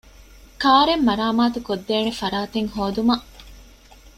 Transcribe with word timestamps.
ކާރެއް 0.61 1.05
މަރާމާތުކޮށްދޭނެ 1.07 2.11
ފަރާތެއް 2.19 2.69
ހޯދުމަށް 2.75 3.25